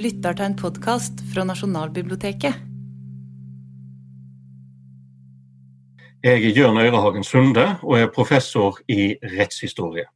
[0.00, 2.54] lytter til en podkast fra Nasjonalbiblioteket.
[6.24, 10.06] Jeg er Jørn Øyrehagen Sunde og er professor i rettshistorie.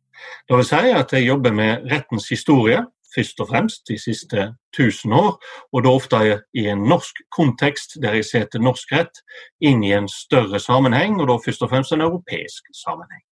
[0.48, 2.80] Det vil si at jeg jobber med rettens historie,
[3.14, 5.36] først og fremst de siste 1000 år,
[5.72, 6.20] og da ofte
[6.54, 9.20] i en norsk kontekst der jeg setter norsk rett
[9.60, 13.24] inn i en større sammenheng, og da først og fremst en europeisk sammenheng.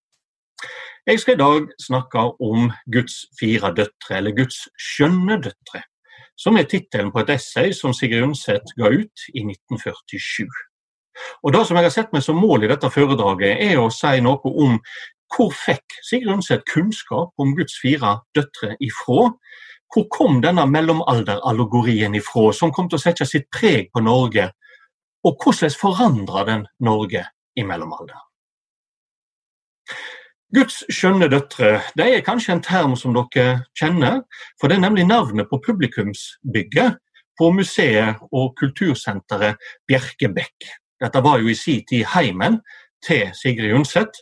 [1.07, 5.83] Jeg skal i dag snakke om Guds fire døtre, eller Guds skjønne døtre
[6.37, 10.47] som er tittelen på et essay som Sigrid Undset ga ut i 1947.
[11.43, 14.21] Og Det som jeg har sett meg som mål i dette foredraget, er å si
[14.25, 14.79] noe om
[15.33, 19.31] hvor fikk Sigrid Undset kunnskap om Guds fire døtre ifra?
[19.93, 24.49] Hvor kom denne mellomalderallegorien ifra, som kom til å sette sitt preg på Norge?
[25.25, 27.27] Og hvordan forandra den Norge
[27.57, 28.29] i mellomalderen?
[30.53, 34.19] Guds skjønne døtre det er kanskje en term som dere kjenner,
[34.61, 36.99] for det er nemlig navnet på publikumsbygget
[37.41, 39.57] på museet og kultursenteret
[39.89, 40.59] Bjerkebekk.
[41.01, 42.61] Dette var jo i sin tid heimen
[43.07, 44.13] til Sigrid Undset,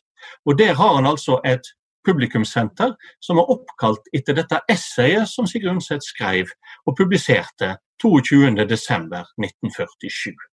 [0.47, 1.67] og der har han altså et
[2.06, 6.47] publikumssenter som er oppkalt etter dette essayet som Sigrid Undset skrev
[6.87, 10.50] og publiserte 22.12.1947.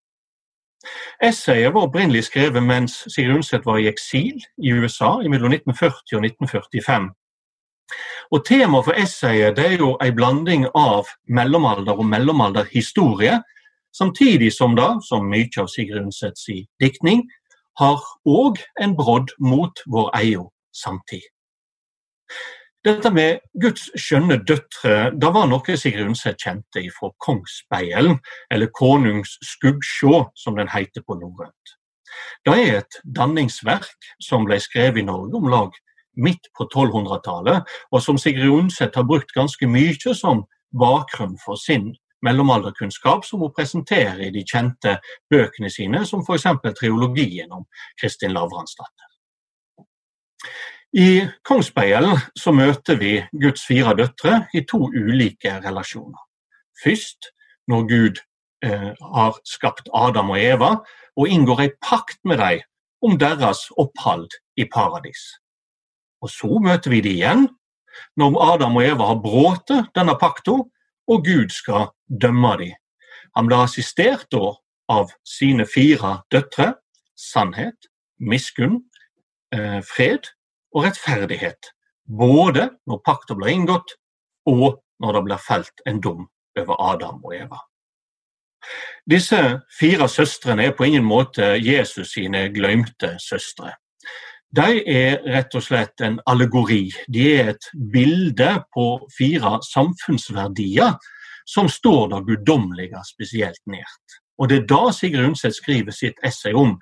[1.24, 6.26] Essayet var opprinnelig skrevet mens Sigrid Undset var i eksil i USA mellom 1940 og
[6.26, 7.10] 1945.
[8.32, 13.40] Og Temaet for essayet er jo en blanding av mellomalder og mellomalderhistorie,
[13.96, 16.50] samtidig som da, som mye av Sigrid Undsets
[16.84, 17.24] diktning,
[17.80, 21.24] har òg en brodd mot vår egen samtid.
[22.88, 28.16] Dette med Guds skjønne døtre det var noe Sigrid Undset kjente fra Kongsspeilen,
[28.54, 31.74] eller Konungs skuggsjå, som den heter på norrønt.
[32.48, 35.76] Det er et danningsverk som ble skrevet i Norge om lag
[36.16, 41.92] midt på 1200-tallet, og som Sigrid Undset har brukt ganske mye som bakgrunn for sin
[42.24, 44.96] mellomalderkunnskap, som hun presenterer i de kjente
[45.28, 46.47] bøkene sine, som f.eks.
[46.80, 47.68] triologien om
[48.00, 49.12] Kristin Lavransdatter.
[50.96, 56.22] I Kongsspeilen så møter vi Guds fire døtre i to ulike relasjoner.
[56.84, 57.34] Først
[57.68, 58.22] når Gud
[58.64, 60.70] eh, har skapt Adam og Eva
[61.18, 62.64] og inngår en pakt med dem
[63.03, 65.20] om deres opphold i paradis.
[66.22, 67.47] Og Så møter vi dem igjen
[68.16, 70.56] når Adam og Eva har brutt denne pakta
[71.08, 72.74] og Gud skal dømme dem.
[73.36, 74.56] Han blir assistert da
[74.90, 76.78] av sine fire døtre
[77.18, 77.90] sannhet,
[78.20, 78.86] miskunn,
[79.52, 80.31] eh, fred
[80.78, 81.72] og rettferdighet,
[82.06, 83.96] både når pakta blir inngått
[84.48, 86.28] og når det blir felt en dom
[86.58, 87.60] over Adam og Eva.
[89.10, 89.40] Disse
[89.80, 93.74] fire søstrene er på ingen måte Jesus sine glemte søstre.
[94.54, 96.88] De er rett og slett en allegori.
[97.12, 100.96] De er et bilde på fire samfunnsverdier
[101.48, 104.22] som står det guddommelige spesielt nært.
[104.38, 106.75] Og Det er da Sigrid Undset skriver sitt essay om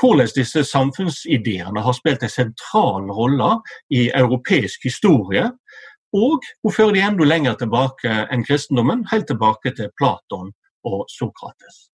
[0.00, 3.54] hvordan disse samfunnsideene har spilt en sentral rolle
[3.90, 5.48] i europeisk historie.
[6.12, 10.52] Og hun fører de enda lenger tilbake enn kristendommen, helt tilbake til Platon
[10.84, 11.88] og Sokrates.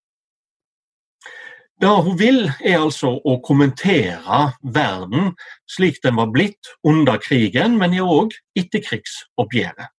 [1.81, 5.33] Det hun vil, er altså å kommentere verden
[5.67, 9.91] slik den var blitt under krigen, men òg etterkrigsoppgjøret.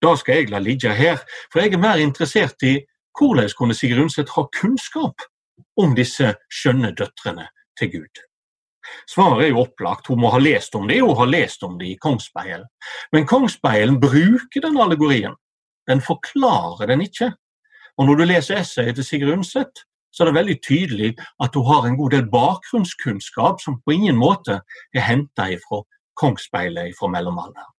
[0.00, 1.18] Det skal jeg la ligge her,
[1.52, 2.78] for jeg er mer interessert i
[3.18, 5.26] hvordan kunne Sigrid Undset ha kunnskap
[5.80, 7.48] om disse skjønne døtrene
[7.78, 8.22] til Gud?
[9.10, 11.90] Svaret er jo opplagt, hun må ha lest om det, og har lest om det
[11.92, 12.64] i Kongsspeilen.
[13.12, 15.36] Men Kongsspeilen bruker den allegorien.
[15.88, 17.32] Den forklarer den ikke.
[17.98, 21.10] Og når du leser essayet til Sigrid Undset, så er det veldig tydelig
[21.42, 24.60] at hun har en god del bakgrunnskunnskap som på ingen måte
[24.94, 25.82] er henta fra
[26.18, 27.74] Kongsspeilet fra mellomalderen.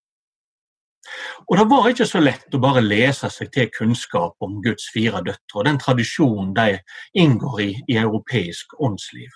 [1.48, 5.22] Og Det var ikke så lett å bare lese seg til kunnskap om Guds fire
[5.24, 6.78] døtre og den tradisjonen de
[7.14, 9.30] inngår i i europeisk åndsliv.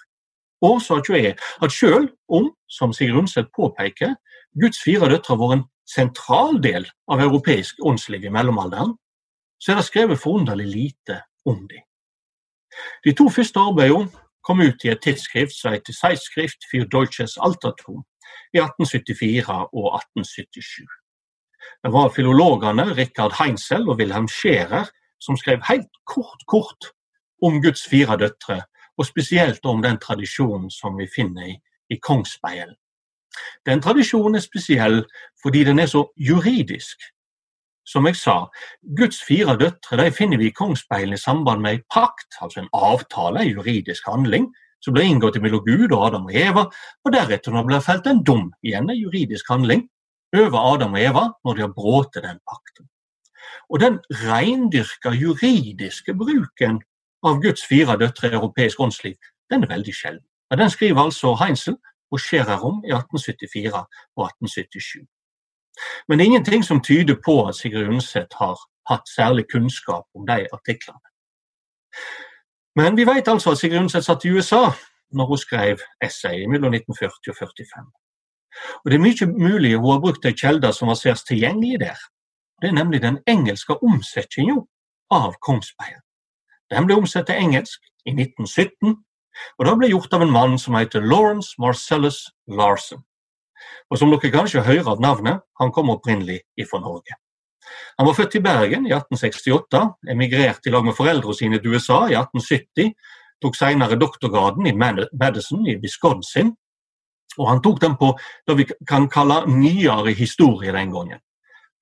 [0.64, 4.14] Årsaken er at selv om, som Sigrid Undset påpeker,
[4.60, 8.94] Guds fire døtre var en sentral del av europeisk åndsliv i mellomalderen,
[9.60, 11.84] så er det skrevet forunderlig lite om dem.
[13.04, 14.10] De to første arbeidene
[14.44, 18.04] kom ut i et tidsskrift som heter Zeitschrift für Deutsches Altertum
[18.52, 21.03] i 1874 og 1877.
[21.84, 24.86] Det var filologene Richard Heinzel og Wilhelm Scherer
[25.20, 26.86] som skrev helt kort, kort
[27.44, 28.62] om Guds fire døtre,
[28.96, 31.58] og spesielt om den tradisjonen som vi finner i,
[31.92, 32.72] i Kongsspeilen.
[33.66, 35.02] Den tradisjonen er spesiell
[35.42, 37.04] fordi den er så juridisk.
[37.84, 38.46] Som jeg sa,
[38.96, 42.72] Guds fire døtre de finner vi i Kongsspeilen i samband med en pakt, altså en
[42.72, 44.48] avtale, en juridisk handling,
[44.80, 46.64] som ble inngått mellom Gud og Adam og Eva,
[47.04, 49.84] og deretter når det ble felt en dom, igjen en juridisk handling,
[50.34, 52.88] over Adam og Eva når de har brutt den pakten.
[53.70, 56.82] Og den reindyrka juridiske bruken
[57.24, 59.16] av Guds fire døtre i europeisk åndsliv,
[59.50, 60.26] den er veldig sjelden.
[60.50, 61.76] Men den skriver altså Heinzel
[62.10, 63.72] og Scherer om i 1874
[64.16, 65.06] og 1877.
[66.08, 68.58] Men det er ingenting som tyder på at Sigrid Undset har
[68.90, 71.02] hatt særlig kunnskap om de artiklene.
[72.76, 74.70] Men vi vet altså at Sigrid Undset satt i USA
[75.12, 78.03] når hun skrev essayet mellom 1940 og 45.
[78.84, 81.98] Og Det er mye mulig hun har brukt ei kjelde som var særs tilgjengelig der.
[82.62, 84.60] Det er nemlig den engelske omsetninga
[85.10, 86.00] av Kongsberg.
[86.70, 88.94] Den ble omsatt til engelsk i 1917,
[89.58, 93.02] og det ble gjort av en mann som heter Lawrence Marcellus Larsen.
[93.90, 96.40] Og som dere kanskje hører av navnet, han kom opprinnelig
[96.70, 97.18] fra Norge.
[97.98, 102.04] Han var født i Bergen i 1868, emigrerte i lag med foreldrene sine til USA
[102.10, 102.92] i 1870,
[103.42, 106.52] tok senere doktorgraden i Madison i Wisconsin,
[107.38, 108.12] og han tok den på
[108.48, 111.22] det vi kan kalle nyere historie den gangen.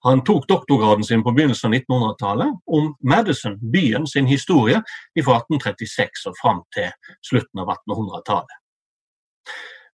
[0.02, 6.26] Han tok doktorgraden sin på begynnelsen av 1900-tallet om Madison, byen sin historie fra 1836
[6.26, 6.90] og fram til
[7.22, 8.58] slutten av 1800-tallet.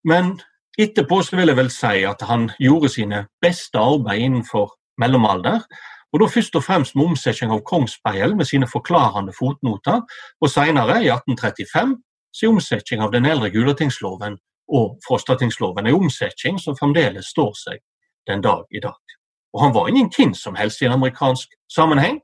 [0.08, 0.38] Men
[0.80, 5.60] etterpå så vil jeg vel si at han gjorde sine beste arbeid innenfor mellomalder.
[6.08, 10.00] Og da først og fremst med omsetning av Kongsberg med sine forklarende fotnoter,
[10.40, 11.98] og senere, i 1835,
[12.32, 17.80] sin omsetning av den eldre Gulatingsloven og Frostatingsloven, en omsetning som fremdeles står seg
[18.28, 19.16] den dag i dag.
[19.54, 22.20] Og han var ingen hvem som helst i en amerikansk sammenheng.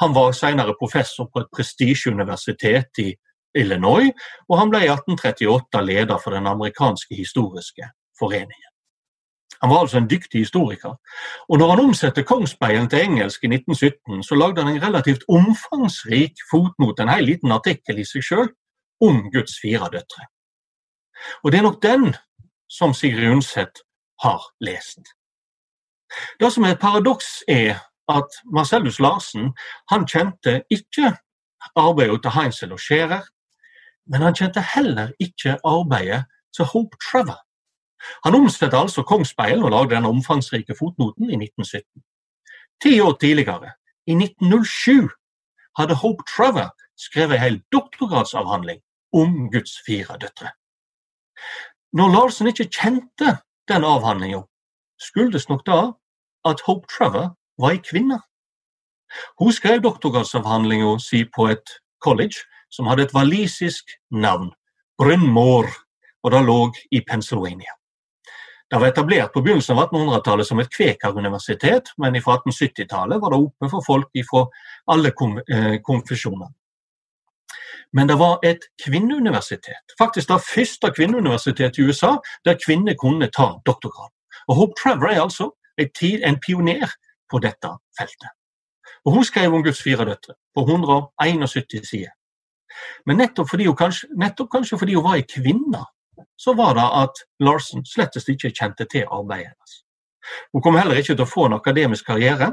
[0.00, 3.10] Han var senere professor på et prestisjeuniversitet i
[3.58, 4.12] Illinois,
[4.48, 8.70] og han ble i 1838 leder for den amerikanske historiske foreningen.
[9.60, 10.94] Han var altså en dyktig historiker.
[11.48, 16.40] Og når han omsatte Kongsbergen til engelsk i 1917, så lagde han en relativt omfangsrik
[16.50, 18.48] fotnote, en hel liten artikkel i seg sjøl,
[19.04, 20.30] om Guds fire døtre.
[21.44, 22.14] Og det er nok den
[22.70, 23.82] som Sigrid Undset
[24.22, 25.00] har lest.
[26.40, 27.78] Det som er et paradoks, er
[28.08, 29.52] at Marcellus Larsen
[29.90, 31.14] han kjente ikke
[31.76, 33.22] arbeidet til Heinzel og Scherer,
[34.10, 36.24] men han kjente heller ikke arbeidet
[36.56, 37.38] til Hope Trevor.
[38.24, 42.02] Han omsatte altså Kongsspeilen og lagde den omfangsrike fotnoten i 1917.
[42.82, 43.72] Ti år tidligere,
[44.06, 45.10] i 1907,
[45.78, 48.80] hadde Hope Trevor skrevet en hel doktorgradsavhandling
[49.12, 50.50] om Guds fire døtre.
[51.92, 53.36] Når Larsen ikke kjente
[53.68, 54.44] den avhandlinga,
[55.00, 55.80] skuldes nok da
[56.46, 58.20] at Hope Trevor var ei kvinne.
[59.40, 64.52] Hun skrev doktorgradsavhandlinga si på et college som hadde et walisisk navn,
[64.98, 65.66] Bryn Mawr,
[66.22, 66.58] og det lå
[66.92, 67.74] i Pennsylvania.
[68.70, 73.40] Det var etablert på begynnelsen av 1800-tallet som et kvekeruniversitet, men fra 1870-tallet var det
[73.42, 74.44] oppe for folk fra
[74.94, 76.52] alle eh, konfesjoner.
[77.92, 82.12] Men det var et kvinneuniversitet, faktisk det første kvinneuniversitetet i USA
[82.44, 84.12] der kvinner kunne ta doktorgrad.
[84.48, 86.86] Og Hope Trevor er altså en pioner
[87.30, 88.30] på dette feltet.
[89.04, 92.14] Og Hun skrev om Guds fire døtre på 171 sider.
[93.06, 95.84] Men nettopp, fordi hun kanskje, nettopp kanskje fordi hun var ei kvinne,
[96.38, 99.72] så var det at Larsen slettest ikke kjente til arbeidet hennes.
[100.52, 102.52] Hun kom heller ikke til å få en akademisk karriere.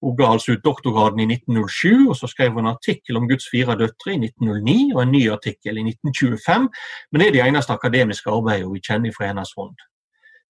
[0.00, 3.50] Hun ga altså ut doktorgraden i 1907, og så skrev hun en artikkel om Guds
[3.52, 6.68] fire døtre i 1909 og en ny artikkel i 1925,
[7.12, 9.76] men det er det eneste akademiske arbeidet vi kjenner fra hennes hånd.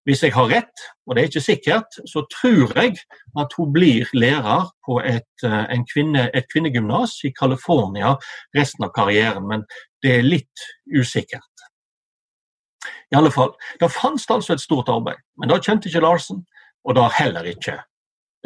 [0.09, 2.97] Hvis jeg har rett, og det er ikke sikkert, så tror jeg
[3.39, 8.17] at hun blir lærer på et, eh, kvinne, et kvinnegymnas i California
[8.57, 9.65] resten av karrieren, men
[10.03, 10.65] det er litt
[10.97, 11.45] usikkert.
[13.13, 16.47] I alle fall, Det fantes altså et stort arbeid, men da kjente ikke Larsen,
[16.85, 17.79] og da heller ikke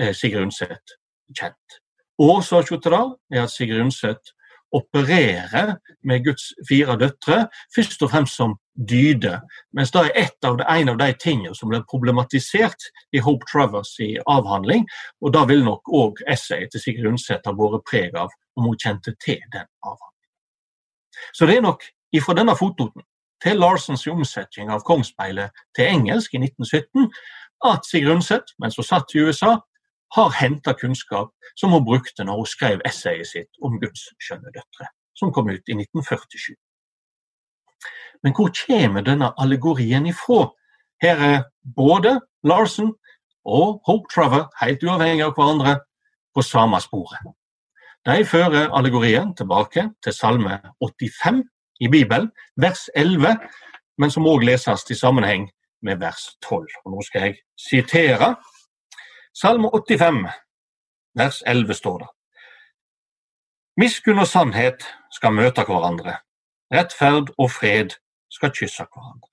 [0.01, 0.97] eh, Sigrid Undset
[1.35, 1.81] kjent.
[2.19, 2.81] Årsaken
[3.33, 4.35] er at Sigrid Undset
[4.75, 9.41] opererer med Guds fire døtre, først og fremst som dyde.
[9.73, 13.95] Mens det er av de, en av de tingene som ble problematisert i Hope Travers
[14.03, 14.87] i avhandling.
[15.23, 18.79] Og da vil nok òg essayet til Sigrid Undset ha båret preg av om hun
[18.79, 20.31] kjente til den avhandlingen.
[21.33, 23.07] Så det er nok ifra denne fotnoten
[23.45, 27.11] til Larsens omsetning av Kongsspeilet til engelsk i 1917
[27.65, 29.57] at Sigrid Undset, mens hun satt i USA,
[30.15, 34.91] har henta kunnskap som hun brukte når hun skrev essayet sitt om Guds skjønne døtre,
[35.19, 36.55] som kom ut i 1947.
[38.23, 40.51] Men hvor kommer denne allegorien ifra?
[41.03, 41.43] Her er
[41.77, 42.95] både Larsen
[43.45, 45.81] og Hope Trevor, helt uavhengig av hverandre,
[46.35, 47.35] på samme sporet.
[48.05, 51.43] De fører allegorien tilbake til Salme 85
[51.81, 53.37] i Bibelen, vers 11,
[53.99, 55.47] men som òg leses i sammenheng
[55.85, 56.67] med vers 12.
[56.85, 58.35] Og nå skal jeg sitere
[59.35, 60.29] Salme 85,
[61.19, 62.11] vers 11 står det.
[63.77, 66.21] Miskunn og sannhet skal møte hverandre.
[66.71, 67.97] Rettferd og fred
[68.31, 69.31] skal kysse hverandre.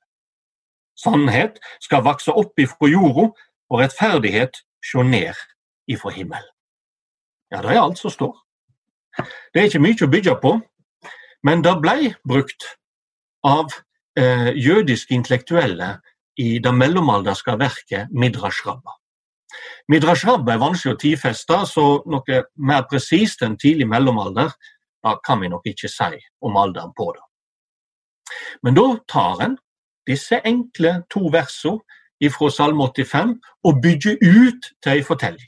[0.97, 3.29] Sannhet skal vokse opp ifra jorda,
[3.71, 5.37] og rettferdighet sjå ned
[5.87, 6.49] ifra himmelen.
[7.51, 8.33] Ja, det er alt som står.
[9.53, 10.57] Det er ikke mye å bygge på,
[11.45, 12.65] men det ble brukt
[13.47, 13.69] av
[14.17, 15.99] eh, jødiske intellektuelle
[16.41, 18.97] i det mellomalderske verket Midrash Rabba.
[19.91, 24.53] Midrash Rabba er vanskelig å tidfeste, så noe mer presist enn tidlig mellomalder
[25.01, 27.23] da kan vi nok ikke si om alderen på det.
[28.63, 29.57] Men da tar en
[30.07, 31.81] disse enkle to versene
[32.31, 33.33] fra Salme 85
[33.65, 35.47] og bygger ut til en fortelling.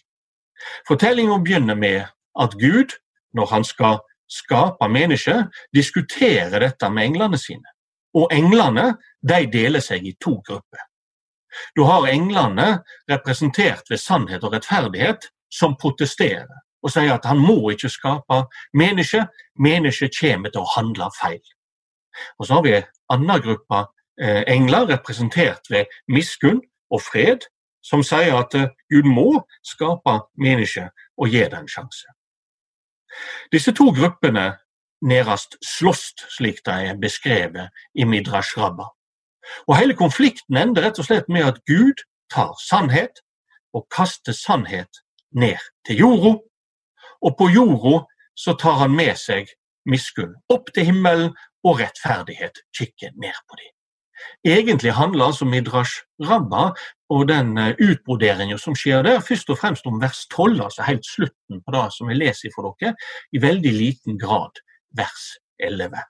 [0.87, 2.07] Fortellinga begynner med
[2.39, 2.95] at Gud,
[3.33, 3.99] når han skal
[4.31, 5.45] skape mennesker,
[5.75, 7.72] diskuterer dette med englene sine.
[8.13, 10.83] Og englene de deler seg i to grupper.
[11.77, 16.49] Du har englene representert ved sannhet og rettferdighet, som protesterer
[16.83, 18.39] og sier at han må ikke skape
[18.75, 19.27] mennesker,
[19.59, 21.43] mennesker kommer til å handle feil.
[22.39, 23.85] Og Så har vi en annen gruppe
[24.21, 27.47] eh, engler representert ved miskunn og fred,
[27.83, 32.11] som sier at eh, Gud må skape mennesker og gi det en sjanse.
[33.53, 34.51] Disse to gruppene
[35.03, 38.89] nærmest slåss, slik det er beskrevet i Midrash Rabba.
[39.67, 43.21] Og Hele konflikten ender rett og slett med at Gud tar sannhet
[43.73, 45.03] og kaster sannhet
[45.35, 46.33] ned til jorda.
[47.23, 48.05] Og på jorda
[48.35, 49.51] så tar han med seg
[49.89, 51.33] miskunn opp til himmelen,
[51.63, 53.71] og rettferdighet kikker ned på dem.
[54.43, 56.73] Egentlig handler altså Midrash Rabba
[57.09, 61.07] og den utbroderingen utbroderinga som skjer der, først og fremst om vers 12, altså helt
[61.07, 62.95] slutten på det som jeg leser for dere,
[63.31, 64.59] i veldig liten grad
[64.97, 66.01] vers 11.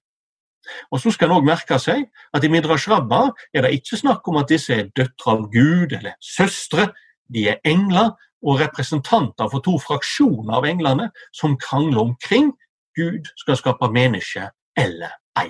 [0.92, 4.28] Og så skal en òg merke seg at i Midrash Rabba er det ikke snakk
[4.32, 6.90] om at disse er døtre av Gud eller søstre.
[7.34, 8.14] De er engler
[8.44, 12.52] og representanter for to fraksjoner av englene som krangler omkring
[12.96, 14.50] Gud skal skape menneske
[14.80, 15.50] eller ei.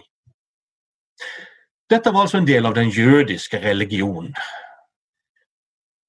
[1.89, 4.33] Dette var altså en del av den jødiske religionen.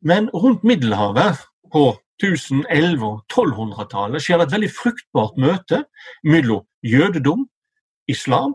[0.04, 1.40] Men rundt Middelhavet
[1.74, 1.88] på
[2.22, 5.82] 1011- og 1200-tallet skjer det et veldig fruktbart møte
[6.22, 7.48] mellom jødedom,
[8.10, 8.54] islam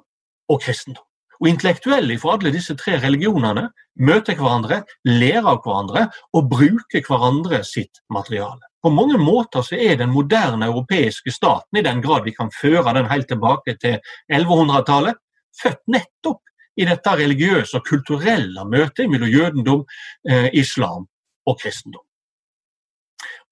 [0.49, 1.03] og kristendom.
[1.39, 7.61] Og Intellektuelle fra alle disse tre religionene møter hverandre, lærer av hverandre og bruker hverandre
[7.67, 8.59] sitt materiale.
[8.83, 12.95] På mange måter så er den moderne europeiske staten, i den grad vi kan føre
[12.95, 13.99] den helt tilbake til
[14.31, 15.19] 1100-tallet,
[15.59, 16.43] født nettopp
[16.79, 19.87] i dette religiøse og kulturelle møtet mellom jødendom,
[20.29, 21.07] eh, islam
[21.47, 22.03] og kristendom.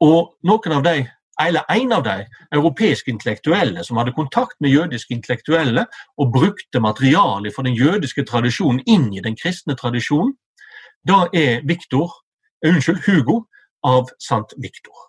[0.03, 0.97] Og noen av de
[1.41, 5.83] eller en av de europeiske intellektuelle som hadde kontakt med jødiske intellektuelle
[6.17, 10.33] og brukte materiale for den jødiske tradisjonen inn i den kristne tradisjonen,
[11.07, 12.09] da er Victor,
[12.65, 13.43] unnskyld, Hugo
[13.85, 15.05] av Sant Victor.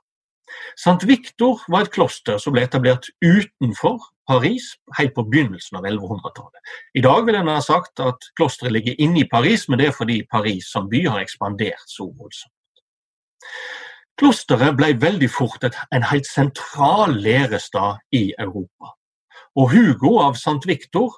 [0.77, 3.99] Sant Victor var et kloster som ble etablert utenfor
[4.29, 6.73] Paris helt på begynnelsen av 1100-tallet.
[6.95, 9.97] I dag vil en ha sagt at klosteret ligger inne i Paris, men det er
[9.97, 12.53] fordi Paris som by har ekspandert så voldsomt.
[14.19, 18.95] Klosteret ble veldig fort en helt sentral lærestad i Europa.
[19.55, 20.67] Og Hugo av St.
[20.67, 21.15] Victor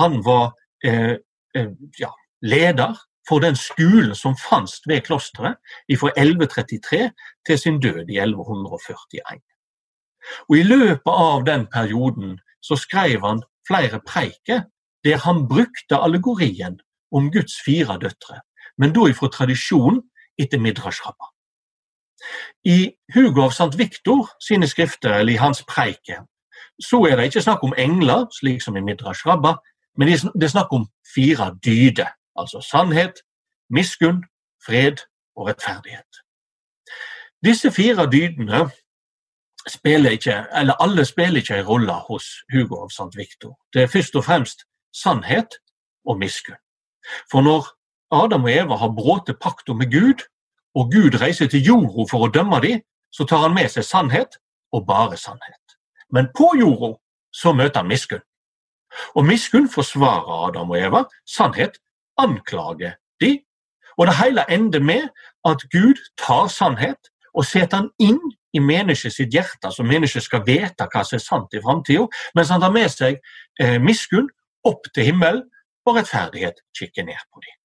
[0.00, 1.18] han var eh,
[1.54, 2.96] eh, ja, leder
[3.28, 5.60] for den skolen som fantes ved klosteret
[6.00, 7.10] fra 1133
[7.46, 9.40] til sin død i 1141.
[10.48, 14.64] Og I løpet av den perioden så skrev han flere preiker
[15.04, 16.80] der han brukte allegorien
[17.12, 18.40] om Guds fire døtre,
[18.78, 20.02] men da ifra tradisjon
[20.38, 21.30] etter Midrash Rabbah.
[22.64, 23.78] I Hugo av St.
[23.78, 26.22] Victor sine skrifter, eller i hans preike,
[26.82, 29.56] så er det ikke snakk om engler, slik som i Midrash Rabba,
[29.98, 32.10] men det er snakk om fire dyder.
[32.38, 33.22] Altså sannhet,
[33.70, 34.22] miskunn,
[34.66, 35.02] fred
[35.36, 36.22] og rettferdighet.
[37.44, 38.68] Disse fire dydene
[39.68, 43.10] spiller ikke, eller alle spiller ikke en rolle hos Hugo av St.
[43.16, 43.58] Victor.
[43.72, 45.58] Det er først og fremst sannhet
[46.06, 46.62] og miskunn.
[47.30, 47.66] For når
[48.10, 50.24] Adam og Eva har brutt pakta med Gud,
[50.78, 54.38] og Gud reiser til jorda for å dømme dem, så tar han med seg sannhet,
[54.72, 55.76] og bare sannhet.
[56.12, 56.94] Men på jorda
[57.34, 58.24] så møter han miskunn.
[59.16, 61.80] Og miskunn forsvarer Adam og Eva, sannhet
[62.20, 63.38] anklager de.
[63.98, 65.08] Og det hele ender med
[65.48, 68.20] at Gud tar sannhet og setter den inn
[68.56, 72.62] i menneskets hjerte, så mennesket skal vite hva som er sant i framtida, mens han
[72.64, 73.20] tar med seg
[73.60, 74.30] eh, miskunn
[74.66, 75.44] opp til himmelen,
[75.86, 77.57] og rettferdighet kikker ned på dem.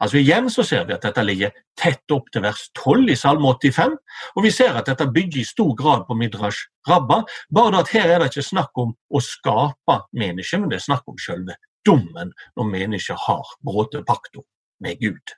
[0.00, 3.50] Altså Igjen så ser vi at dette ligger tett opp til vers 12 i Salme
[3.52, 3.96] 85,
[4.36, 7.20] og vi ser at dette bygger i stor grad på Midrash Rabba,
[7.52, 11.04] bare at her er det ikke snakk om å skape mennesket, men det er snakk
[11.10, 14.44] om selve dommen når mennesket har brutt pakta
[14.80, 15.36] med Gud.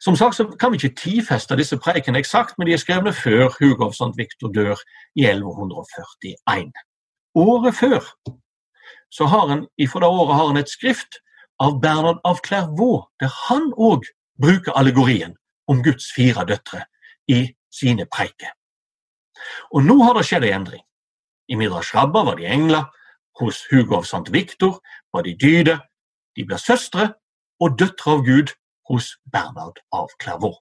[0.00, 3.48] Som sagt så kan vi ikke tidfeste disse preikene eksakt, men de er skrevne før
[3.58, 4.12] Hugo St.
[4.16, 4.78] Victor dør
[5.16, 6.70] i 1141.
[7.34, 8.02] Året før
[9.10, 11.18] så har en, ifra det året har en et skrift
[11.58, 14.04] av Bernard av Clairvaux, der han òg
[14.40, 15.36] bruker allegorien
[15.68, 16.84] om Guds fire døtre
[17.28, 18.52] i sine preiker.
[19.72, 20.84] Og nå har det skjedd en endring.
[21.48, 22.84] I Midrash Rabba var de engler,
[23.40, 24.80] hos Hugo av Sankt Viktor
[25.12, 25.76] var de dyde,
[26.36, 27.10] de ble søstre
[27.60, 28.52] og døtre av Gud
[28.88, 30.56] hos Bernhard av Clairvaux.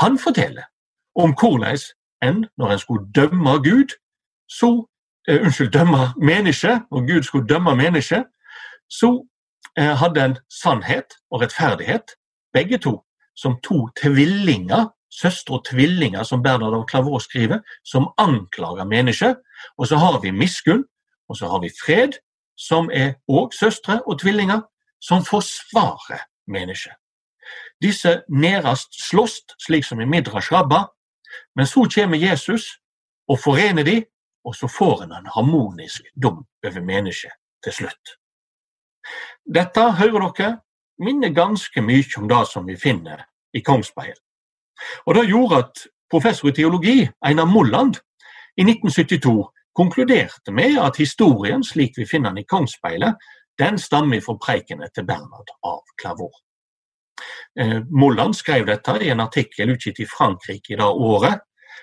[0.00, 0.66] Han forteller
[1.14, 1.78] om hvordan
[2.22, 3.94] en, når en skulle dømme Gud,
[4.48, 4.70] så
[5.30, 8.24] uh, Unnskyld, dømme mennesket, og Gud skulle dømme mennesket,
[8.88, 9.10] så
[9.78, 12.16] hadde en sannhet og rettferdighet,
[12.52, 12.98] begge to,
[13.36, 19.40] som to tvillinger søstre og tvillinger, som Bernhard av Klavå skriver, som anklager mennesket.
[19.78, 20.84] Og så har vi miskunn,
[21.28, 22.18] og så har vi fred,
[22.56, 24.62] som er òg søstre og tvillinger,
[25.00, 26.94] som forsvarer mennesket.
[27.82, 30.88] Disse nærest slåss, slik som i Midrash Rabba,
[31.56, 32.78] men så kommer Jesus
[33.28, 34.02] og forener de,
[34.44, 37.32] og så får en en harmonisk dom over mennesket
[37.64, 38.18] til slutt.
[39.44, 40.50] Dette, hører dere,
[40.98, 43.24] minner ganske mye om det som vi finner
[43.54, 44.16] i Kongsbeil.
[45.06, 47.96] Og Det gjorde at professor i teologi, Einar Molland,
[48.56, 53.14] i 1972 konkluderte med at historien, slik vi finner den i Kongsspeilet,
[53.58, 56.32] den stammer fra preikene til Bernhard av Klavor.
[57.60, 61.40] Eh, Molland skrev dette i en artikkel utgitt i Frankrike i det året.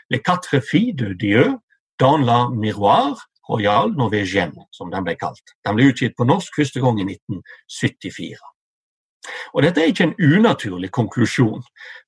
[0.10, 1.58] Le quatre filles de Dieu
[2.00, 3.16] dans la miroir
[3.50, 5.56] royal Norwegian, som den ble kalt.
[5.66, 8.40] Den ble utgitt på norsk første gang i 1974.
[9.54, 11.64] Og Dette er ikke en unaturlig konklusjon,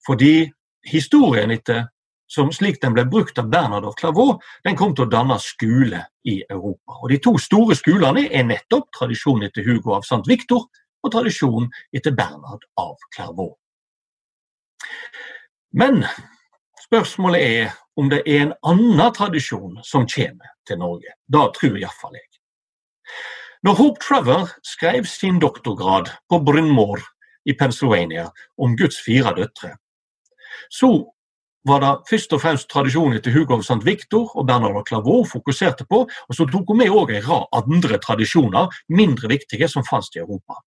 [0.06, 0.50] fordi
[0.86, 1.88] historien etter
[2.28, 6.02] som slik den ble brukt av Bernhard av Clavaux, den kom til å danne skole
[6.28, 7.00] i Europa.
[7.02, 10.26] Og De to store skolene er nettopp tradisjonen etter Hugo av St.
[10.28, 10.68] Victor
[11.04, 13.56] og tradisjonen etter Bernhard av Clavaux.
[15.72, 16.04] Men
[16.88, 21.16] spørsmålet er om det er en annen tradisjon som kommer til Norge.
[21.28, 22.28] Da tror iallfall jeg.
[23.66, 27.02] Når Hope Trevor skrev sin doktorgrad på Bryn Mawr
[27.46, 29.74] i Pennsylvania om Guds fire døtre,
[30.70, 30.92] så
[31.68, 33.84] var det først og fremst tradisjonen til Hugo St.
[33.84, 38.00] Victor og Bernard Clavaux fokuserte på, og så tok hun med òg en rad andre
[38.00, 40.62] tradisjoner, mindre viktige, som fantes i Europa.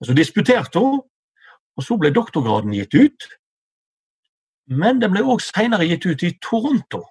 [0.00, 1.00] Og Så disputerte hun,
[1.76, 3.28] og så ble doktorgraden gitt ut.
[4.66, 7.04] Men den ble òg senere gitt ut i Toronto.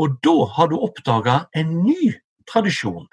[0.00, 2.14] Og da hadde hun oppdaga en ny
[2.48, 3.06] tradisjon.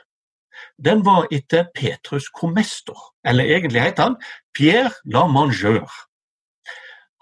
[0.77, 4.17] Den var etter Petrus Comestor, eller egentlig heter han
[4.56, 5.89] Pierre la Mangeur.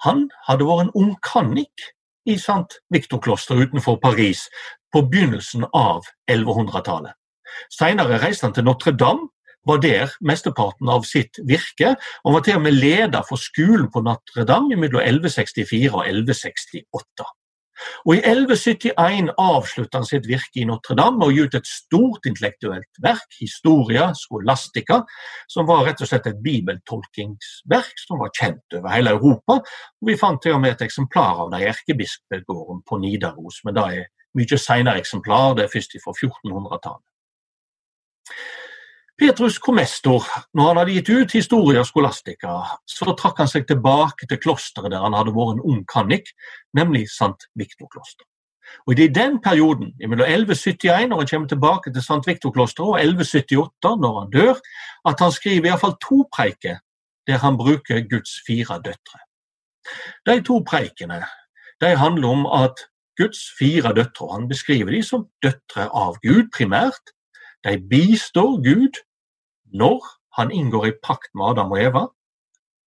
[0.05, 1.89] Han hadde vært en ungkannik
[2.25, 2.81] i St.
[2.93, 4.47] Victor-kloster utenfor Paris
[4.93, 7.13] på begynnelsen av 1100-tallet.
[7.73, 9.29] Senere reiste han til Notre-Dame,
[9.67, 11.95] var der mesteparten av sitt virke,
[12.26, 17.30] og var til og med leder for skolen på Notre-Dame mellom 1164 og 1168.
[18.06, 23.02] Og I 1171 avslutta han sitt virke i Notre-Dame og ga ut et stort intellektuelt
[23.04, 25.02] verk, Historia Scholastica,
[25.50, 29.60] som var rett og slett et bibeltolkingsverk som var kjent over hele Europa.
[30.02, 33.78] Og Vi fant til og med et eksemplar av det i erkebispegården på Nidaros, men
[33.78, 37.08] det er mye senere eksemplar, det er først fra 1400-tallet.
[39.21, 40.25] Petrus Comestor,
[40.57, 42.55] når han hadde gitt ut Historia Scholastica,
[42.89, 46.31] så trakk han seg tilbake til klosteret der han hadde vært en ung kannik,
[46.73, 47.45] nemlig St.
[47.53, 48.25] Viktor-kloster.
[48.88, 52.25] Og Det er i den perioden, mellom 1171, når han kommer tilbake til St.
[52.25, 54.55] Viktor-klosteret, og 1178, når han dør,
[55.05, 56.81] at han skriver iallfall to preiker
[57.29, 59.21] der han bruker Guds fire døtre.
[60.25, 61.21] De to preikene
[61.81, 62.88] de handler om at
[63.21, 67.13] Guds fire døtre, han beskriver de som døtre av Gud primært,
[67.62, 68.97] de bistår Gud
[69.71, 70.05] når
[70.38, 72.03] han inngår i pakt med Adam og Eva,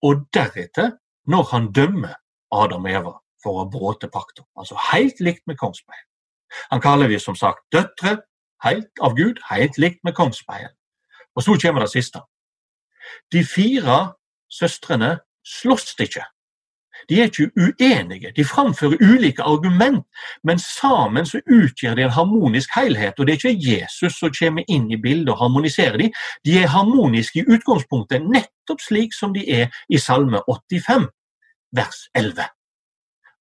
[0.05, 0.97] og deretter
[1.29, 2.17] når han dømmer
[2.53, 4.45] Adam og Eva for å ha brutt pakta.
[4.57, 6.07] Altså helt likt med kongsbeien.
[6.71, 8.19] Han kaller vi som sagt døtre
[8.65, 10.73] helt av Gud, helt likt med kongsbeien.
[11.35, 12.23] Og så kommer det siste.
[13.33, 14.15] De fire
[14.53, 16.25] søstrene slåss ikke.
[17.09, 20.05] De er ikke uenige, de framfører ulike argument,
[20.45, 23.19] men sammen så utgjør de en harmonisk helhet.
[23.19, 26.11] Og det er ikke Jesus som kommer inn i bildet og harmoniserer de.
[26.45, 31.09] De er harmoniske i utgangspunktet, nettopp slik som de er i Salme 85,
[31.77, 32.49] vers 11.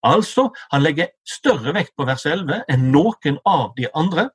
[0.03, 4.29] Altså, han legger større vekt på vers 11 enn noen av de andre,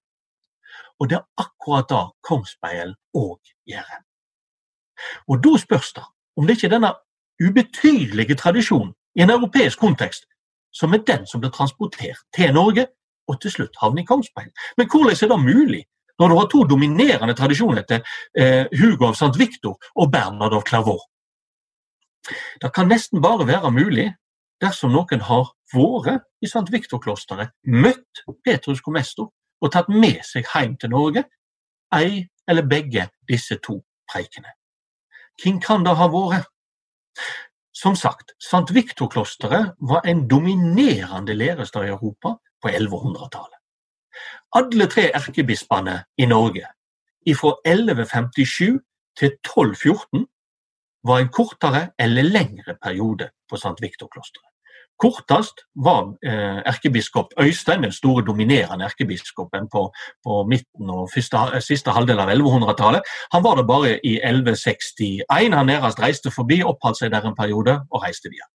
[0.99, 3.99] og det er akkurat da Kongsbeil òg gjør.
[5.29, 6.07] Og da spørs det
[6.39, 6.95] om det ikke er denne
[7.43, 10.27] ubetydelige tradisjonen i en europeisk kontekst,
[10.73, 12.87] som er den som blir transportert til Norge
[13.29, 14.51] og til slutt havner i Kongsberg.
[14.77, 15.85] Men hvordan er det mulig,
[16.19, 18.03] når du har to dominerende tradisjoner til
[18.39, 19.35] eh, Hugo av St.
[19.39, 21.05] Victor og Bernhard av Clairvaux?
[22.63, 24.09] Det kan nesten bare være mulig
[24.61, 26.67] dersom noen har vært i St.
[26.73, 31.25] Victor-klosteret, møtt Petrus Comesto og tatt med seg hjem til Norge
[31.95, 33.79] ei eller begge disse to
[34.11, 34.51] preikene.
[35.43, 36.49] Hvem kan det ha vært?
[37.83, 38.75] Som sagt, St.
[38.75, 43.59] Viktor-klosteret var en dominerende lærestad i Europa på 1100-tallet.
[44.59, 46.67] Alle tre erkebispene i Norge,
[47.39, 48.81] fra 1157
[49.19, 50.27] til 1214,
[51.05, 53.79] var en kortere eller lengre periode på St.
[53.81, 54.51] Viktor-klosteret.
[54.99, 61.95] Kortest var eh, erkebiskop Øystein, den store dominerende erkebiskopen på, på midten og første, siste
[61.95, 63.07] halvdel av 1100-tallet.
[63.33, 65.23] Han var det bare i 1161.
[65.31, 68.51] Han nærmest reiste forbi, oppholdt seg der en periode og reiste videre.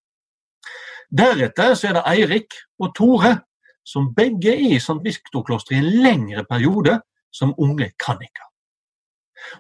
[1.13, 3.37] Deretter så er det Eirik og Tore,
[3.85, 4.99] som begge er i St.
[5.03, 6.99] Viktor-klosteret i en lengre periode
[7.31, 8.47] som unge kanniker.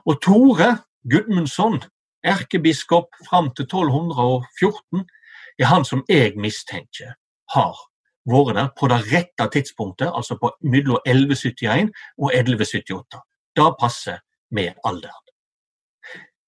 [0.05, 0.77] Og Tore
[1.09, 1.83] Gudmundsson,
[2.23, 5.03] erkebiskop fram til 1214,
[5.59, 7.13] er han som jeg mistenker
[7.53, 7.75] har
[8.25, 13.19] vært der på det rette tidspunktet, altså på mellom 1171 og 1178.
[13.55, 14.19] Da passer
[14.51, 15.23] med alderen.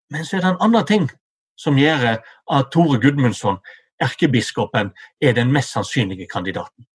[0.10, 1.10] Men så er det en annen ting
[1.58, 2.20] som gjør
[2.52, 3.58] at Tore Gudmundsson,
[4.00, 4.92] erkebiskopen,
[5.22, 6.86] er den mest sannsynlige kandidaten.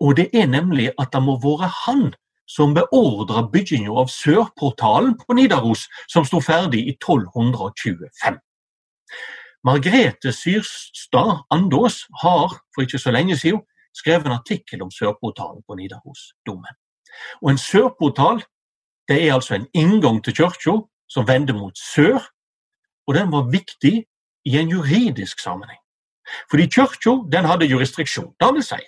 [0.00, 2.14] Og det er nemlig at det må være han
[2.46, 8.40] som beordra bygginga av Sørportalen på Nidaros, som sto ferdig i 1225.
[9.64, 13.62] Margrethe Syrstad Andås har for ikke så lenge siden
[13.96, 16.74] skrevet en artikkel om Sørportalen på Nidarosdomen.
[17.42, 18.42] Og En sørportal
[19.08, 22.20] det er altså en inngang til kirka som vender mot sør,
[23.06, 24.04] og den var viktig
[24.44, 25.80] i en juridisk sammenheng.
[26.50, 28.34] Fordi kirka hadde jurisdiksjon.
[28.40, 28.80] Det vil si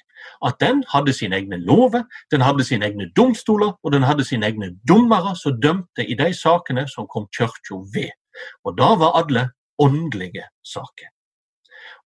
[0.46, 4.46] at den hadde sine egne lover, den hadde sine egne domstoler og den hadde sine
[4.46, 8.10] egne dommere som dømte i de sakene som kom kirka ved.
[8.64, 11.10] Og da var alle åndelige saker.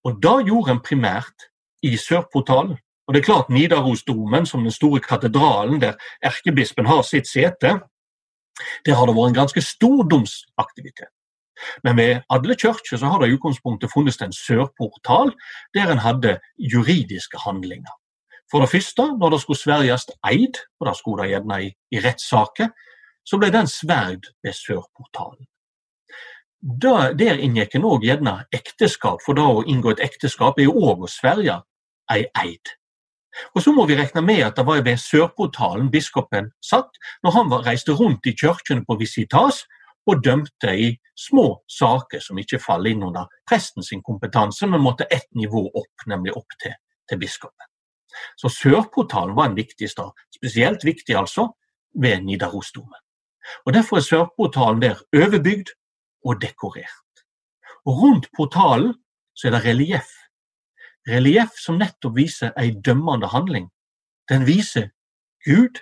[0.03, 1.49] Og da gjorde en primært
[1.83, 2.77] i Sørportalen.
[3.07, 7.79] Og det er klart Nidarosdomen, som den store katedralen der erkebispen har sitt sete,
[8.85, 11.09] der har det vært en ganske stor domsaktivitet.
[11.83, 15.33] Men ved alle kirker så har det i utgangspunktet funnes en sørportal
[15.75, 17.91] der en hadde juridiske handlinger.
[18.51, 21.99] For det første, når det skulle sverges eid, og det skulle det gjerne i, i
[22.05, 22.71] rettssaker,
[23.25, 25.45] så ble den sverd ved sørportalen.
[26.59, 30.75] Da, der inngikk en òg gjerne ekteskap, for da å inngå et ekteskap er jo
[30.91, 31.61] òg å sverge
[32.11, 32.73] ei eid.
[33.55, 37.53] Og så må vi regne med at det var ved Sørportalen biskopen satt når han
[37.63, 39.63] reiste rundt i kirkene på visitas
[40.09, 45.07] og dømte i små saker som ikke faller inn under presten sin kompetanse, men måtte
[45.13, 46.73] ett nivå opp, nemlig opp til,
[47.07, 47.67] til biskopen.
[48.35, 51.51] Så Sørportalen var en viktig stad, spesielt viktig altså
[51.93, 52.99] ved Nidarosdomen.
[53.65, 55.71] Og Derfor er Sørportalen der overbygd
[56.25, 57.23] og dekorert.
[57.85, 58.93] Og Rundt portalen
[59.35, 60.09] så er det relieff.
[61.07, 63.69] Relieff som nettopp viser ei dømmende handling.
[64.29, 64.89] Den viser
[65.45, 65.79] Gud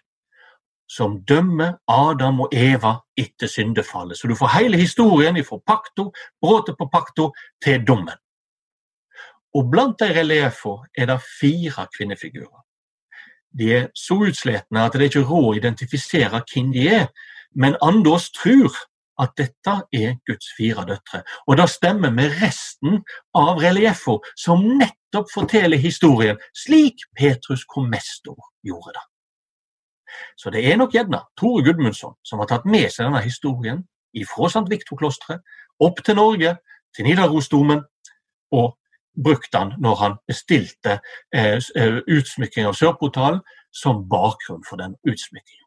[0.87, 4.17] som dømmer Adam og Eva etter syndefallet.
[4.17, 7.31] Så du får hele historien fra pakto, bruddet på pakto,
[7.63, 8.15] til dommen.
[9.55, 12.63] Og Blant de relieffene er det fire kvinnefigurer.
[13.57, 17.07] De er så utslitne at det er ikke råd å identifisere hvem de er,
[17.55, 18.75] men Andås tror
[19.19, 21.23] at dette er Guds fire døtre.
[21.47, 23.01] Og det stemmer med resten
[23.35, 29.05] av relieffo, som nettopp forteller historien slik Petrus Comestor gjorde det.
[30.37, 33.83] Så det er nok gjerne Tore Gudmundsson som har tatt med seg denne historien
[34.25, 34.65] fra St.
[34.69, 35.43] Viktor-klosteret
[35.83, 36.55] opp til Norge,
[36.95, 37.83] til Nidarosdomen,
[38.51, 38.77] og
[39.23, 40.99] brukt den når han bestilte
[41.35, 43.41] eh, eh utsmykking av Sørportalen
[43.73, 45.66] som bakgrunn for den utsmykkingen.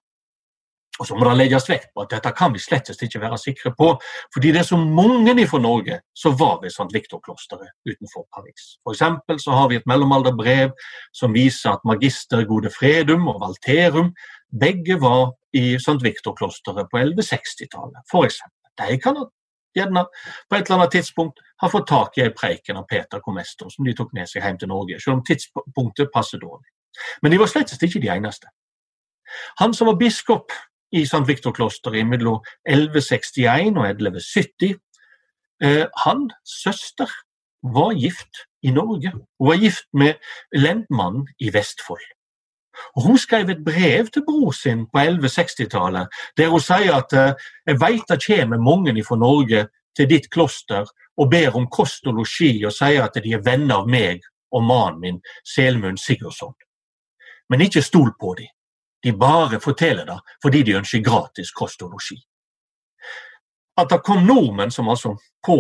[1.01, 3.73] Og så må det legges vekt på at dette kan vi slett ikke være sikre
[3.77, 3.95] på,
[4.35, 6.91] fordi det er så mange fra Norge som var ved St.
[6.93, 8.77] Viktor-klosteret utenfor Paris.
[8.85, 8.93] For
[9.41, 10.75] så har vi et mellomalderbrev
[11.17, 14.13] som viser at magister Gode Fredum og Valterum
[14.61, 15.99] begge var i St.
[16.05, 18.41] Viktor-klosteret på 1160-tallet.
[18.81, 19.25] De kan
[19.77, 20.05] gjerne
[20.51, 23.87] på et eller annet tidspunkt ha fått tak i ei preiken av Peter Comestor som
[23.87, 26.69] de tok med seg hjem til Norge, selv om tidspunktet passer dårlig.
[27.23, 28.51] Men de var slett ikke de eneste.
[29.63, 30.53] Han som var biskop
[30.93, 31.27] i St.
[31.27, 34.79] Viktor-klosteret mellom 1161 og 1170.
[35.65, 37.11] Eh, hans søster
[37.63, 39.13] var gift i Norge.
[39.13, 40.15] Hun var gift med
[40.57, 42.07] lendmannen i Vestfold.
[42.97, 47.35] Og hun skrev et brev til bror sin på 1160-tallet der hun sier at eh,
[47.67, 52.21] jeg vet det kommer mange fra Norge til ditt kloster og ber om kost og
[52.21, 54.23] losji og sier at de er venner av meg
[54.53, 56.55] og mannen min, Selmund Sigurdsson.
[57.51, 58.49] Men ikke stol på dem.
[59.03, 62.19] De bare forteller det fordi de ønsker gratis kost og losji.
[63.81, 65.15] At det kom nordmenn som altså
[65.47, 65.57] på,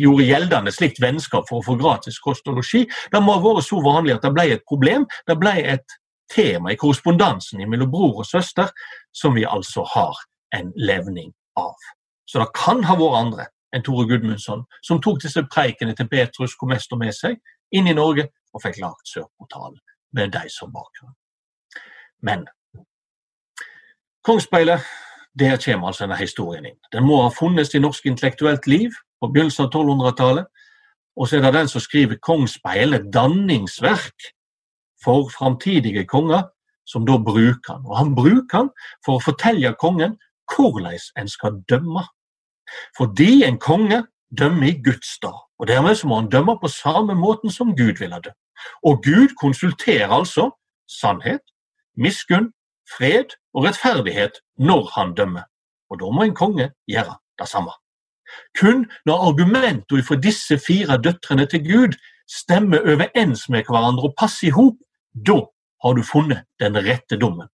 [0.00, 3.68] gjorde gjeldende slikt vennskap for å få gratis kost og losji, det må ha vært
[3.68, 5.06] så vanlig at det ble et problem.
[5.28, 5.98] Det ble et
[6.34, 8.72] tema i korrespondansen mellom bror og søster
[9.14, 10.18] som vi altså har
[10.56, 11.76] en levning av.
[12.28, 16.56] Så det kan ha vært andre enn Tore Gudmundsson som tok disse preikene til Petrus
[16.58, 17.38] Comestor med seg
[17.76, 19.78] inn i Norge og fikk lagt Sørportalen
[20.16, 21.14] med de som bakgrunn.
[22.22, 22.46] Men
[24.24, 24.80] Kongsspeilet,
[25.38, 26.78] der kommer altså denne historien inn.
[26.92, 30.46] Den må ha funnes i norsk intellektuelt liv på begynnelsen av 1200-tallet.
[31.16, 34.28] Og så er det den som skriver Kongsspeilet, danningsverk
[35.04, 36.42] for framtidige konger,
[36.86, 37.86] som da bruker han.
[37.86, 38.70] Og han bruker han
[39.04, 40.18] for å fortelle kongen
[40.54, 42.04] hvordan en skal dømme.
[42.96, 44.02] Fordi en konge
[44.38, 48.00] dømmer i Guds dag, og dermed så må han dømme på samme måten som Gud
[48.00, 48.40] ville dømme.
[48.84, 50.50] Og Gud konsulterer altså
[51.00, 51.40] sannhet,
[51.98, 52.52] miskunn,
[52.96, 55.44] fred og rettferdighet når han dømmer.
[55.90, 57.74] Og da må en konge gjøre det samme.
[58.60, 61.96] Kun når argumentene fra disse fire døtrene til Gud
[62.28, 64.76] stemmer overens med hverandre og passer i hop,
[65.14, 65.38] da
[65.84, 67.48] har du funnet den rette dommen.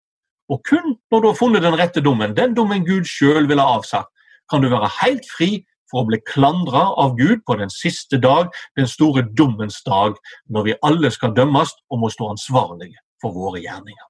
[0.51, 4.11] Og kun når du har funnet den rette dommen, den dommen Gud sjøl ville avsagt,
[4.51, 8.51] kan du være helt fri for å bli klandra av Gud på den siste dag,
[8.77, 10.19] den store dommens dag,
[10.51, 14.05] når vi alle skal dømmes og må stå ansvarlige for våre gjerninger.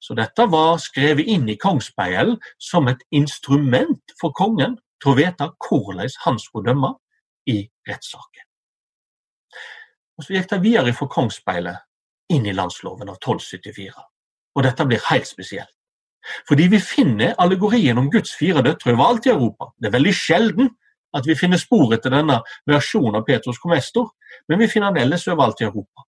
[0.00, 5.50] Så dette var skrevet inn i kongsspeilet som et instrument for kongen til å vite
[5.68, 6.94] hvordan han skulle dømme
[7.50, 8.44] i rettssaken.
[10.18, 14.04] Og Så gikk det videre fra kongsspeilet inn i landsloven av 1274.
[14.54, 15.72] Og dette blir helt spesielt.
[16.48, 19.72] Fordi vi finner allegorien om Guds fire døtre overalt i Europa.
[19.76, 20.70] Det er veldig sjelden
[21.14, 24.08] at vi finner spor etter denne versjonen av Petrus Comestor,
[24.48, 26.06] men vi finner den ellers overalt i Europa.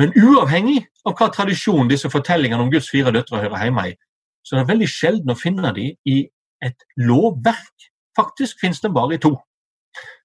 [0.00, 3.96] Men uavhengig av hva tradisjon disse fortellingene om Guds fire døtre hører hjemme i,
[4.44, 6.16] så er det veldig sjelden å finne dem i
[6.64, 7.90] et lovverk.
[8.16, 9.32] Faktisk finnes den bare i to.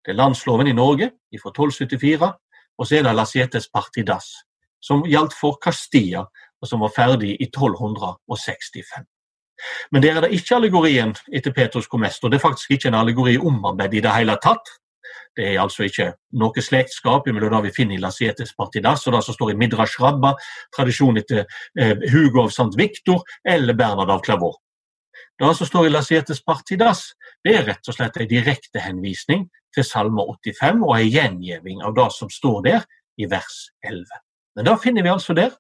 [0.04, 2.32] Det er landsloven i Norge fra 1274,
[2.80, 4.32] og så er det Lasietes Partidas,
[4.82, 6.26] som gjaldt for Castilla,
[6.60, 9.06] og som var ferdig i 1265.
[9.92, 12.30] Men der er det ikke allegorien etter Petrus Comesto.
[12.30, 14.79] Det er faktisk ikke en allegori omarbeidet i det hele tatt.
[15.39, 16.10] Det er altså ikke
[16.41, 20.02] noe slektskap mellom det vi finner i Lasietes Partidas og det som står i Midrash
[20.04, 20.34] Rabba,
[20.75, 21.45] tradisjonen etter
[21.80, 22.73] eh, Hugo av St.
[22.75, 24.58] Victor eller Bernhard av Klavor.
[25.39, 27.13] Det som står i Lasietes Partidas,
[27.47, 31.95] det er rett og slett en direkte henvisning til Salme 85 og en gjengjeving av
[31.95, 32.84] det som står der
[33.15, 34.04] i vers 11.
[34.60, 35.56] Men det finner vi altså der,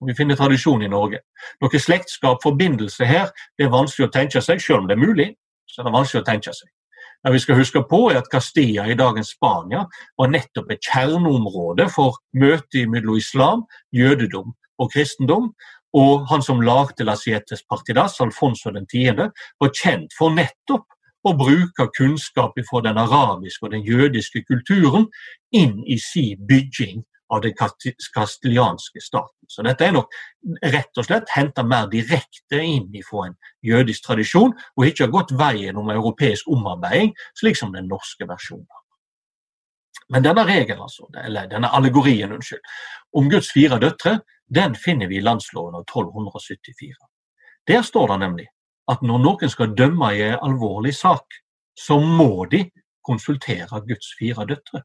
[0.00, 1.22] og vi finner tradisjon i Norge.
[1.62, 5.30] Noe slektskap, forbindelse her, det er vanskelig å tenke seg, selv om det er mulig.
[5.70, 6.66] så det er vanskelig å tenke seg.
[7.24, 9.82] Det vi skal huske på er at Castilla i dagens Spania
[10.18, 15.50] var nettopp et kjerneområde for møtet mellom islam, jødedom og kristendom.
[15.92, 19.28] Og han som lagde Lasietes Partidas, Alfonso 10.,
[19.60, 20.86] var kjent for nettopp
[21.26, 25.10] å bruke kunnskap fra den arabiske og den jødiske kulturen
[25.52, 27.54] inn i sin bygging av den
[28.14, 29.46] kastilianske staten.
[29.48, 30.14] Så dette er nok
[30.62, 35.34] rett og slett henta mer direkte inn fra en jødisk tradisjon, og ikke har gått
[35.38, 38.66] veien om europeisk omarbeiding, slik som den norske versjonen.
[40.10, 42.62] Men denne regelen, altså, eller denne allegorien unnskyld,
[43.14, 44.18] om Guds fire døtre,
[44.50, 46.96] den finner vi i landsloven av 1274.
[47.70, 48.48] Der står det nemlig
[48.90, 51.38] at når noen skal dømme i en alvorlig sak,
[51.78, 52.64] så må de
[53.06, 54.82] konsultere Guds fire døtre.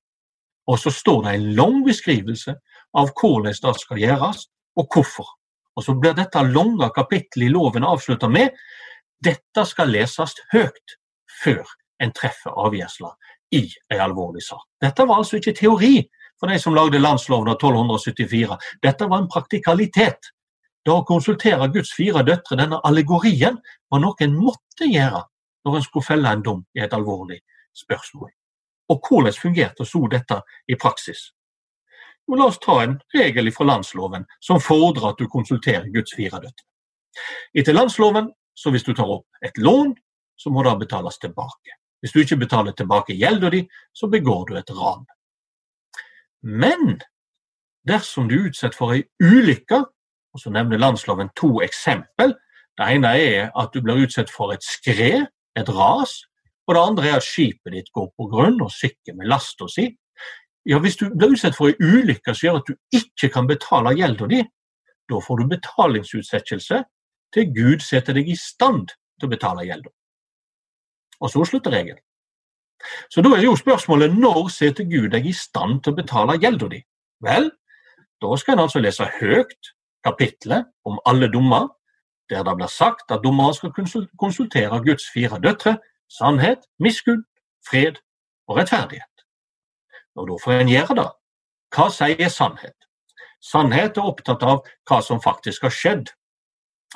[0.67, 2.55] Og så står det en lang beskrivelse
[2.97, 5.27] av hvordan det skal gjøres, og hvorfor.
[5.75, 8.55] Og så blir dette lange kapittelet i loven avslutta med
[9.23, 10.97] dette skal leses høyt
[11.41, 11.63] før
[12.03, 13.15] en treffer avgjørelsen
[13.55, 14.63] i en alvorlig sak.
[14.81, 15.97] Dette var altså ikke teori
[16.39, 18.57] for de som lagde landsloven av 1274.
[18.83, 20.31] Dette var en praktikalitet.
[20.85, 23.57] Da å konsultere Guds fire døtre, denne allegorien,
[23.89, 25.23] var noe en måtte gjøre
[25.65, 27.39] når en skulle felle en dom i et alvorlig
[27.73, 28.29] spørsmål.
[28.89, 31.31] Og hvordan fungerte så dette i praksis?
[32.27, 36.41] Men la oss ta en regel fra landsloven som fordrer at du konsulterer Guds fire
[36.41, 36.65] døtre.
[37.53, 39.93] Etter landsloven, så hvis du tar opp et lån,
[40.35, 41.77] så må det betales tilbake.
[42.01, 45.05] Hvis du ikke betaler tilbake gjelda di, så begår du et ran.
[46.41, 46.99] Men
[47.87, 49.85] dersom du er utsatt for ei ulykke,
[50.35, 52.35] og så nevner landsloven to eksempel
[52.75, 56.25] Det ene er at du blir utsatt for et skred, et ras,
[56.65, 59.89] og det andre er at skipet ditt går på grunn og sykker med lasta si.
[60.65, 63.93] Ja, hvis du blir utsatt for en ulykke som gjør at du ikke kan betale
[63.97, 64.41] gjelda di,
[65.09, 66.81] da får du betalingsutsettelse
[67.35, 69.91] til Gud setter deg i stand til å betale gjelda.
[71.21, 72.01] Og så slutter regelen.
[73.13, 76.69] Så da er jo spørsmålet når setter Gud deg i stand til å betale gjelda
[76.73, 76.81] di?
[77.23, 77.51] Vel,
[78.21, 79.73] da skal en altså lese høyt
[80.05, 81.69] kapitlet om alle dommer,
[82.29, 83.73] der det blir sagt at dommeren skal
[84.17, 85.77] konsultere Guds fire døtre
[86.11, 87.23] sannhet, miskunn,
[87.65, 87.99] fred
[88.47, 89.25] og rettferdighet.
[90.15, 91.07] Og da får en gjøre det.
[91.75, 92.75] Hva sier sannhet?
[93.43, 96.13] Sannhet er opptatt av hva som faktisk har skjedd.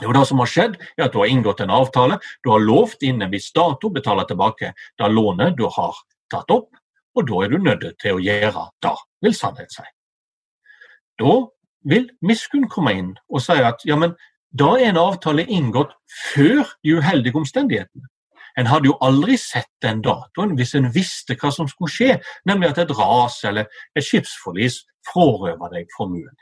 [0.02, 2.20] Jo, Det som har skjedd, er at du har inngått en avtale.
[2.44, 5.96] Du har lovt innen en viss dato å betale tilbake det lånet du har
[6.32, 6.70] tatt opp,
[7.16, 9.84] og da er du nødt til å gjøre det, vil sannhet si.
[11.20, 11.34] Da
[11.84, 14.16] vil miskunn komme inn og si at ja, men
[14.56, 15.92] da er en avtale inngått
[16.32, 18.08] før de uheldige omstendighetene.
[18.60, 22.20] En hadde jo aldri sett den datoen hvis en visste hva som skulle skje,
[22.50, 26.36] nemlig at et ras eller et skipsforlis frarøver deg formuen.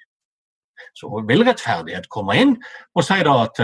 [0.97, 2.55] Så vil rettferdighet komme inn
[2.97, 3.61] og si da at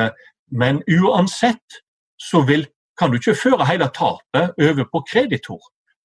[0.54, 1.82] men uansett
[2.22, 2.66] så vil,
[3.00, 5.62] kan du ikke føre hele tapet over på kreditor.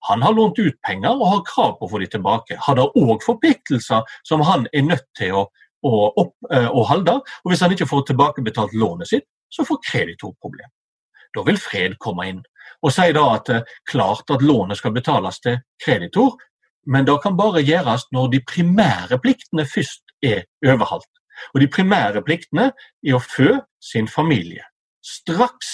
[0.08, 2.56] Han har lånt ut penger og har krav på å få de tilbake.
[2.64, 5.44] Har da òg forpliktelser som han er nødt til å,
[5.84, 7.18] å, opp, eh, å holde.
[7.44, 10.70] Og hvis han ikke får tilbakebetalt lånet sitt, så får kreditor problem.
[11.36, 12.42] Da vil fred komme inn
[12.84, 16.36] og sier da at eh, klart at lånet skal betales til kreditor,
[16.86, 21.10] men det kan bare gjøres når de primære pliktene først er overholdt.
[21.54, 22.70] Og de primære pliktene
[23.06, 24.64] er å fø sin familie.
[25.04, 25.72] Straks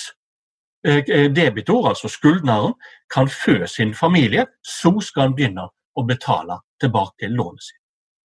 [0.87, 2.75] eh, eh, debitor, altså skyldneren,
[3.12, 7.81] kan fø sin familie, så skal han begynne å betale tilbake lånet sitt.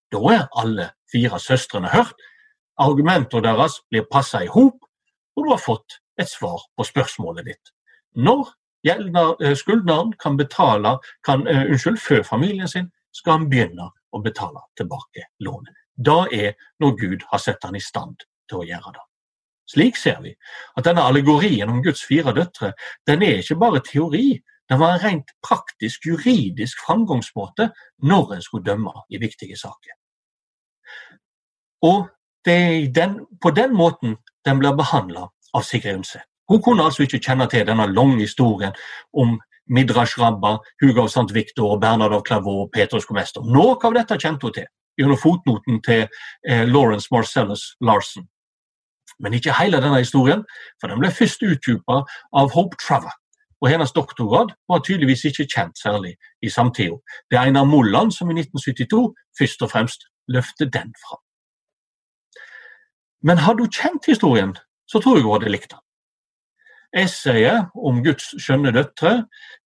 [0.09, 2.17] Da er alle fire søstrene hørt.
[2.81, 4.79] Argumentene deres blir passa i hop,
[5.37, 7.71] og du har fått et svar på spørsmålet ditt.
[8.15, 8.53] Når
[9.59, 15.27] skuldneren kan betale, kan, uh, unnskyld, før familien sin, skal han begynne å betale tilbake
[15.43, 15.75] lånet.
[15.95, 19.05] Da er når Gud har sett han i stand til å gjøre det.
[19.69, 20.31] Slik ser vi
[20.77, 22.71] at denne allegorien om Guds fire døtre
[23.05, 27.69] den er ikke bare teori, den var en rent praktisk, juridisk framgangsmåte
[28.05, 29.93] når en skulle dømme i viktige saker.
[31.85, 32.07] Og
[32.45, 36.25] det er den, på den måten den blir behandla av Sigrid Undset.
[36.49, 38.73] Hun kunne altså ikke kjenne til denne lange historien
[39.13, 39.37] om
[39.69, 41.29] Midrash Rabba, Hugo av St.
[41.33, 43.45] Victor, Bernard av Clavaux og Petrus Comester.
[43.45, 44.67] Noe av dette kjente hun til
[44.99, 46.07] gjennom fotnoten til
[46.49, 48.25] eh, Lawrence Marcellus Larsen.
[49.19, 50.43] Men ikke hele denne historien,
[50.81, 53.13] for den ble først utdypa av Hope Trevor.
[53.59, 56.95] Og hennes doktorgrad var tydeligvis ikke kjent særlig i samtida.
[57.29, 59.01] Det er Einar Molland som i 1972
[59.39, 61.21] først og fremst løfter den fram.
[63.23, 64.55] Men hadde hun kjent historien,
[64.89, 65.83] så tror jeg hun hadde likt den.
[66.97, 69.11] Essayet om Guds skjønne døtre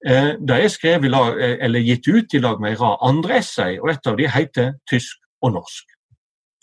[0.05, 3.77] eh, det er skrevet eh, eller gitt ut i lag med en rad andre essay,
[3.79, 5.95] og et av de heter 'Tysk og norsk'.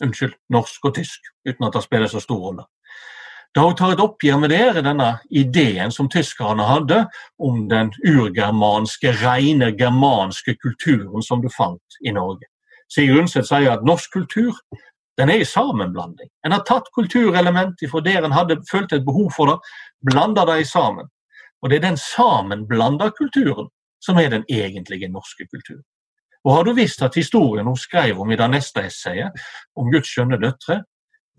[0.05, 2.65] Unnskyld, norsk og tysk, uten at det spiller så stor rolle.
[3.55, 7.01] Da hun tar et oppgjør med dere, denne ideen som tyskerne hadde
[7.39, 12.47] om den urgermanske, rene germanske kulturen som du fant i Norge.
[12.91, 14.55] Sigurd Undset sier at norsk kultur
[15.21, 16.31] den er i sammenblanding.
[16.47, 19.59] En har tatt kulturelement fra der en hadde følt et behov for det,
[20.09, 21.11] blanda det sammen.
[21.61, 23.69] Og det er den sammenblanda kulturen
[24.01, 25.85] som er den egentlige norske kulturen.
[26.45, 29.37] Og har du visst at historien hun skrev om i det neste essayet,
[29.77, 30.81] om Guds skjønne døtre,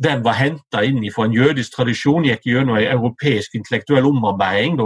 [0.02, 4.80] den var henta inn fra en jødisk tradisjon, gikk gjennom en europeisk intellektuell omarbeiding,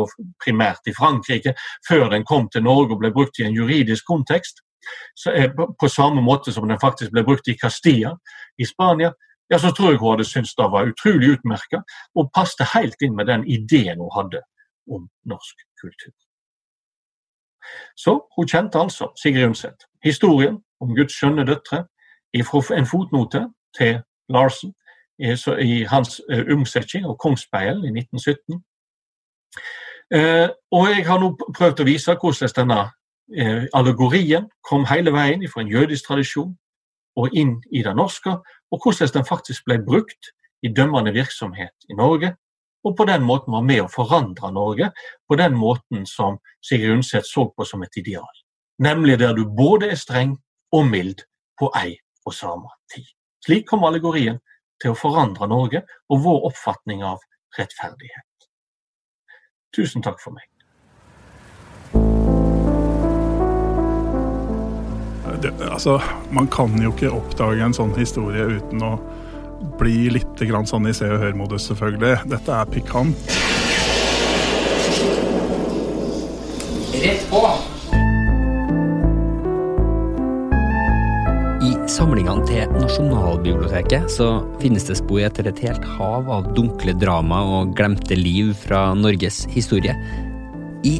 [0.43, 1.53] primært i Frankrike,
[1.87, 4.64] før den kom til Norge og ble brukt i en juridisk kontekst.
[5.33, 8.15] Eh, på samme måte som den faktisk ble brukt i Castilla
[8.57, 9.11] i Spania,
[9.49, 11.81] ja, så tror jeg hun hadde syntes det var utrolig utmerka
[12.15, 14.41] og passet helt inn med den ideen hun hadde
[14.89, 16.13] om norsk kultur.
[17.97, 19.85] Så hun kjente altså Sigrid Undset.
[20.03, 21.85] Historien om Guds skjønne døtre
[22.45, 23.45] fra en fotnote
[23.77, 24.73] til Larsen
[25.19, 28.59] i hans eh, omsetning av Kongsspeilen i 1917.
[30.13, 32.81] Eh, og jeg har nå prøvd å vise hvordan denne
[33.33, 36.55] eh, allegorien kom hele veien fra en jødisk tradisjon
[37.15, 38.35] og inn i det norske,
[38.71, 40.33] og hvordan den faktisk ble brukt
[40.65, 42.35] i dømmende virksomhet i Norge,
[42.85, 44.91] og på den måten var med å forandre Norge
[45.27, 48.29] på den måten som Sigrid Undset så på som et ideal.
[48.77, 50.35] Nemlig der du både er streng
[50.75, 51.23] og mild
[51.59, 53.07] på ei og samme tid.
[53.45, 54.37] Slik kom allegorien
[54.81, 57.23] til å forandre Norge og vår oppfatning av
[57.57, 58.49] rettferdighet.
[59.75, 60.54] Tusen takk for meg.
[65.45, 65.99] Det, altså,
[66.33, 68.95] man kan jo ikke oppdage en sånn historie uten å
[69.77, 72.25] bli litt sånn i Se og Hør-modus, selvfølgelig.
[72.31, 73.29] Dette er pikant.
[76.95, 77.43] Rett på!
[81.65, 84.29] I samlingene til Nasjonalbiblioteket så
[84.63, 89.43] finnes det spor etter et helt hav av dunkle drama og glemte liv fra Norges
[89.53, 89.93] historie.
[90.85, 90.99] I